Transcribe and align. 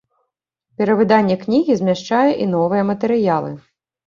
Перавыданне 0.81 1.35
кнігі 1.43 1.75
змяшчае 1.83 2.23
і 2.43 2.49
новыя 2.55 2.89
матэрыялы. 2.91 3.55